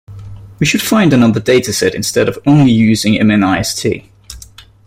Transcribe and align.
We 0.57 0.65
should 0.65 0.81
find 0.81 1.13
another 1.13 1.39
dataset 1.39 1.93
instead 1.93 2.27
of 2.27 2.39
only 2.47 2.71
using 2.71 3.21
mnist. 3.21 4.01